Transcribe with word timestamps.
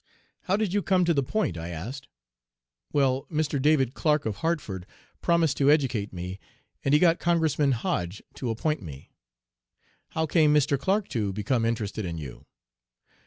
"'How 0.45 0.57
did 0.57 0.73
you 0.73 0.81
come 0.81 1.05
to 1.05 1.13
"the 1.13 1.21
Point?"' 1.21 1.59
I 1.59 1.69
asked. 1.69 2.07
"'Well, 2.91 3.27
Mr. 3.31 3.61
David 3.61 3.93
Clark, 3.93 4.25
of 4.25 4.37
Hartford, 4.37 4.87
promised 5.21 5.57
to 5.57 5.69
educate 5.69 6.11
me, 6.11 6.39
and 6.83 6.95
he 6.95 6.99
got 6.99 7.19
Congressman 7.19 7.73
Hoge 7.73 8.23
to 8.33 8.49
appoint 8.49 8.81
me.' 8.81 9.11
"'How 10.09 10.25
came 10.25 10.51
Mr. 10.55 10.79
Clark 10.79 11.07
to 11.09 11.31
become 11.31 11.65
interested 11.65 12.03
in 12.03 12.17
you?' 12.17 12.47